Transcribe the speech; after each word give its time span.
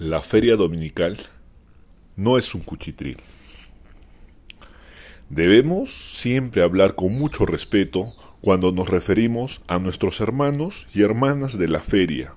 La 0.00 0.22
feria 0.22 0.56
dominical 0.56 1.18
no 2.16 2.38
es 2.38 2.54
un 2.54 2.62
cuchitril. 2.62 3.18
Debemos 5.28 5.90
siempre 5.90 6.62
hablar 6.62 6.94
con 6.94 7.12
mucho 7.18 7.44
respeto 7.44 8.14
cuando 8.40 8.72
nos 8.72 8.88
referimos 8.88 9.60
a 9.66 9.78
nuestros 9.78 10.22
hermanos 10.22 10.86
y 10.94 11.02
hermanas 11.02 11.58
de 11.58 11.68
la 11.68 11.80
feria. 11.80 12.32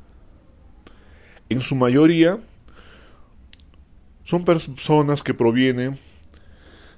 En 1.47 1.61
su 1.61 1.75
mayoría 1.75 2.37
son 4.25 4.43
personas 4.43 5.23
que 5.23 5.33
provienen 5.33 5.97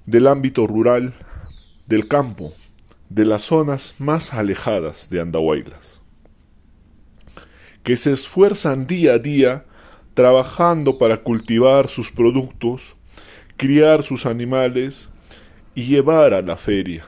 del 0.08 0.26
ámbito 0.26 0.66
rural, 0.66 1.14
del 1.86 2.08
campo, 2.08 2.56
de 3.10 3.26
las 3.26 3.44
zonas 3.44 3.94
más 4.00 4.34
alejadas 4.34 5.12
de 5.12 5.22
Andahuaylas, 5.22 6.02
que 7.84 7.96
se 7.96 8.12
esfuerzan 8.12 8.88
día 8.88 9.14
a 9.14 9.20
día 9.20 9.66
trabajando 10.16 10.98
para 10.98 11.18
cultivar 11.18 11.90
sus 11.90 12.10
productos, 12.10 12.96
criar 13.58 14.02
sus 14.02 14.26
animales 14.26 15.10
y 15.76 15.86
llevar 15.86 16.34
a 16.34 16.42
la 16.42 16.58
feria, 16.58 17.06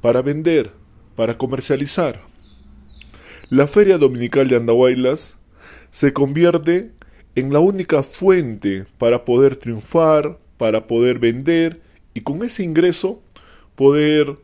para 0.00 0.22
vender, 0.22 0.72
para 1.16 1.36
comercializar. 1.38 2.22
La 3.48 3.66
feria 3.66 3.98
dominical 3.98 4.46
de 4.48 4.56
Andahuaylas 4.56 5.36
se 5.90 6.12
convierte 6.12 6.92
en 7.34 7.52
la 7.52 7.60
única 7.60 8.02
fuente 8.02 8.84
para 8.98 9.24
poder 9.24 9.56
triunfar, 9.56 10.38
para 10.58 10.86
poder 10.86 11.18
vender 11.18 11.80
y 12.12 12.20
con 12.20 12.42
ese 12.42 12.62
ingreso 12.62 13.22
poder 13.74 14.36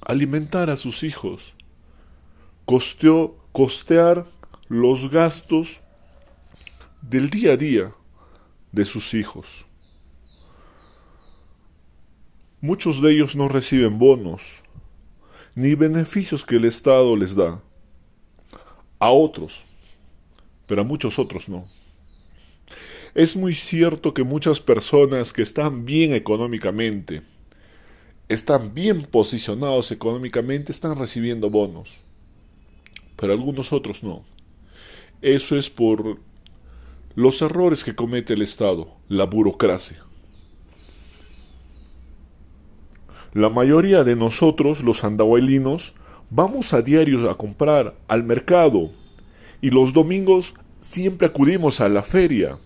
alimentar 0.00 0.70
a 0.70 0.76
sus 0.76 1.02
hijos, 1.02 1.54
costear 2.64 4.24
los 4.68 5.10
gastos 5.10 5.83
del 7.08 7.28
día 7.28 7.52
a 7.52 7.56
día 7.58 7.94
de 8.72 8.84
sus 8.86 9.12
hijos. 9.12 9.66
Muchos 12.62 13.02
de 13.02 13.12
ellos 13.12 13.36
no 13.36 13.46
reciben 13.46 13.98
bonos 13.98 14.62
ni 15.54 15.74
beneficios 15.74 16.46
que 16.46 16.56
el 16.56 16.64
Estado 16.64 17.14
les 17.14 17.36
da. 17.36 17.62
A 18.98 19.10
otros, 19.10 19.64
pero 20.66 20.80
a 20.80 20.84
muchos 20.84 21.18
otros 21.18 21.50
no. 21.50 21.68
Es 23.14 23.36
muy 23.36 23.54
cierto 23.54 24.14
que 24.14 24.24
muchas 24.24 24.60
personas 24.60 25.34
que 25.34 25.42
están 25.42 25.84
bien 25.84 26.14
económicamente, 26.14 27.22
están 28.30 28.72
bien 28.72 29.02
posicionados 29.02 29.92
económicamente, 29.92 30.72
están 30.72 30.98
recibiendo 30.98 31.50
bonos, 31.50 31.98
pero 33.16 33.34
algunos 33.34 33.74
otros 33.74 34.02
no. 34.02 34.24
Eso 35.20 35.58
es 35.58 35.68
por 35.68 36.18
los 37.14 37.42
errores 37.42 37.84
que 37.84 37.94
comete 37.94 38.34
el 38.34 38.42
Estado, 38.42 38.88
la 39.08 39.24
burocracia. 39.24 40.02
La 43.32 43.48
mayoría 43.48 44.04
de 44.04 44.16
nosotros, 44.16 44.82
los 44.82 45.04
andahuaylinos, 45.04 45.94
vamos 46.30 46.72
a 46.72 46.82
diario 46.82 47.30
a 47.30 47.36
comprar 47.36 47.94
al 48.08 48.24
mercado 48.24 48.90
y 49.60 49.70
los 49.70 49.92
domingos 49.92 50.54
siempre 50.80 51.26
acudimos 51.26 51.80
a 51.80 51.88
la 51.88 52.02
feria, 52.02 52.58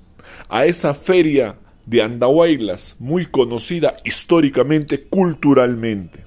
a 0.48 0.66
esa 0.66 0.94
feria 0.94 1.56
de 1.86 2.02
Andahuaylas, 2.02 2.96
muy 2.98 3.24
conocida 3.24 3.96
históricamente, 4.04 5.04
culturalmente. 5.04 6.24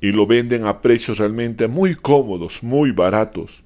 Y 0.00 0.12
lo 0.12 0.26
venden 0.26 0.66
a 0.66 0.80
precios 0.80 1.18
realmente 1.18 1.68
muy 1.68 1.94
cómodos, 1.94 2.62
muy 2.62 2.92
baratos. 2.92 3.64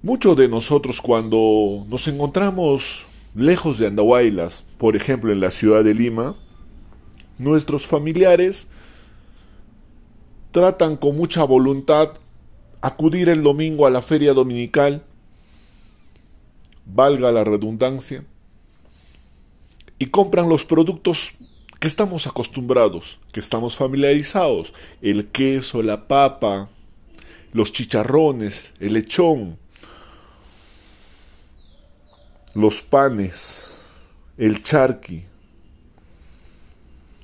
Muchos 0.00 0.36
de 0.36 0.46
nosotros 0.46 1.00
cuando 1.00 1.84
nos 1.88 2.06
encontramos 2.06 3.06
lejos 3.34 3.80
de 3.80 3.88
Andahuaylas, 3.88 4.64
por 4.78 4.94
ejemplo 4.94 5.32
en 5.32 5.40
la 5.40 5.50
ciudad 5.50 5.82
de 5.82 5.92
Lima, 5.92 6.36
nuestros 7.36 7.84
familiares 7.84 8.68
tratan 10.52 10.94
con 10.94 11.16
mucha 11.16 11.42
voluntad 11.42 12.10
acudir 12.80 13.28
el 13.28 13.42
domingo 13.42 13.88
a 13.88 13.90
la 13.90 14.00
feria 14.00 14.34
dominical, 14.34 15.02
valga 16.86 17.32
la 17.32 17.42
redundancia, 17.42 18.24
y 19.98 20.06
compran 20.06 20.48
los 20.48 20.64
productos 20.64 21.32
que 21.80 21.88
estamos 21.88 22.28
acostumbrados, 22.28 23.18
que 23.32 23.40
estamos 23.40 23.74
familiarizados, 23.74 24.74
el 25.02 25.26
queso, 25.26 25.82
la 25.82 26.06
papa, 26.06 26.68
los 27.52 27.72
chicharrones, 27.72 28.72
el 28.78 28.92
lechón, 28.92 29.58
los 32.58 32.82
panes, 32.82 33.80
el 34.36 34.64
charqui, 34.64 35.22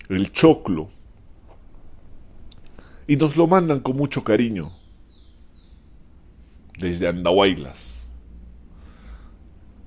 el 0.09 0.31
choclo, 0.31 0.89
y 3.09 3.17
nos 3.17 3.37
lo 3.37 3.49
mandan 3.49 3.81
con 3.81 3.97
mucho 3.97 4.23
cariño 4.23 4.73
desde 6.78 7.09
Andahuaylas. 7.09 8.06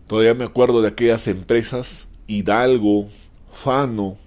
Todavía 0.07 0.33
me 0.33 0.43
acuerdo 0.43 0.81
de 0.81 0.89
aquellas 0.89 1.27
empresas 1.29 2.09
Hidalgo, 2.27 3.07
Fano, 3.49 4.17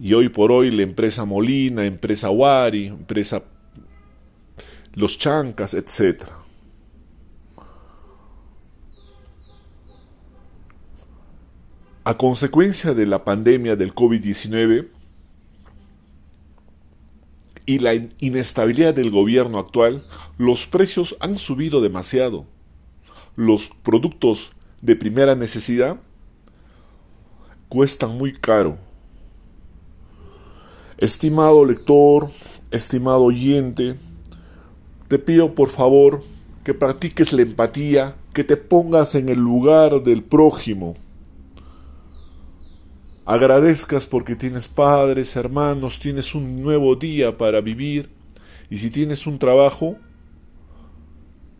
y 0.00 0.14
hoy 0.14 0.30
por 0.30 0.50
hoy 0.50 0.70
la 0.70 0.82
empresa 0.82 1.26
Molina, 1.26 1.84
empresa 1.84 2.30
Wari, 2.30 2.86
empresa 2.86 3.42
Los 4.94 5.18
Chancas, 5.18 5.74
etcétera. 5.74 6.40
A 12.10 12.16
consecuencia 12.16 12.92
de 12.92 13.06
la 13.06 13.22
pandemia 13.22 13.76
del 13.76 13.94
COVID-19 13.94 14.88
y 17.66 17.78
la 17.78 17.94
inestabilidad 18.18 18.92
del 18.92 19.12
gobierno 19.12 19.60
actual, 19.60 20.04
los 20.36 20.66
precios 20.66 21.16
han 21.20 21.36
subido 21.36 21.80
demasiado. 21.80 22.46
Los 23.36 23.68
productos 23.84 24.54
de 24.82 24.96
primera 24.96 25.36
necesidad 25.36 26.00
cuestan 27.68 28.18
muy 28.18 28.32
caro. 28.32 28.76
Estimado 30.98 31.64
lector, 31.64 32.28
estimado 32.72 33.22
oyente, 33.22 33.94
te 35.06 35.20
pido 35.20 35.54
por 35.54 35.68
favor 35.68 36.24
que 36.64 36.74
practiques 36.74 37.32
la 37.32 37.42
empatía, 37.42 38.16
que 38.34 38.42
te 38.42 38.56
pongas 38.56 39.14
en 39.14 39.28
el 39.28 39.38
lugar 39.38 40.02
del 40.02 40.24
prójimo 40.24 40.96
agradezcas 43.30 44.08
porque 44.08 44.34
tienes 44.34 44.66
padres, 44.66 45.36
hermanos, 45.36 46.00
tienes 46.00 46.34
un 46.34 46.64
nuevo 46.64 46.96
día 46.96 47.38
para 47.38 47.60
vivir 47.60 48.10
y 48.68 48.78
si 48.78 48.90
tienes 48.90 49.24
un 49.24 49.38
trabajo, 49.38 49.98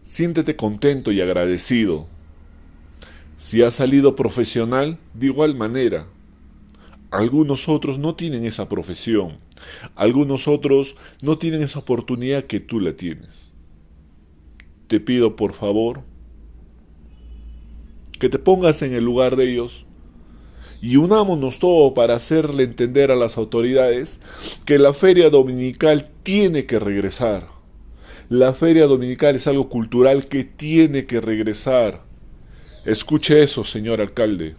siéntete 0.03 0.57
contento 0.57 1.13
y 1.13 1.21
agradecido. 1.21 2.09
Si 3.37 3.63
has 3.63 3.75
salido 3.75 4.17
profesional, 4.17 4.99
de 5.15 5.27
igual 5.27 5.55
manera. 5.55 6.09
Algunos 7.13 7.69
otros 7.69 8.01
no 8.01 8.17
tienen 8.17 8.45
esa 8.45 8.69
profesión. 8.69 9.39
Algunos 9.95 10.49
otros 10.49 10.97
no 11.23 11.39
tienen 11.39 11.63
esa 11.63 11.79
oportunidad 11.79 12.47
que 12.47 12.59
tú 12.59 12.81
la 12.81 12.95
tienes. 12.95 13.53
Te 14.89 14.99
pido 14.99 15.37
por 15.37 15.53
favor 15.53 16.03
que 18.19 18.29
te 18.29 18.41
pongas 18.41 18.83
en 18.83 18.93
el 18.93 19.05
lugar 19.05 19.37
de 19.37 19.53
ellos 19.53 19.87
y 20.83 20.97
unámonos 20.97 21.59
todo 21.59 21.95
para 21.95 22.15
hacerle 22.15 22.63
entender 22.63 23.11
a 23.11 23.17
las 23.17 23.37
autoridades 23.37 24.19
que 24.65 24.79
la 24.79 24.95
feria 24.95 25.31
dominical 25.31 26.09
tiene 26.23 26.67
que 26.67 26.79
regresar. 26.79 27.49
La 28.29 28.55
feria 28.55 28.87
dominical 28.87 29.37
es 29.37 29.47
algo 29.47 29.69
cultural 29.69 30.27
que 30.27 30.45
tiene 30.45 31.07
que 31.07 31.21
regresar. 31.21 32.03
Escuche 32.85 33.43
eso, 33.43 33.65
señor 33.65 34.01
alcalde. 34.01 34.55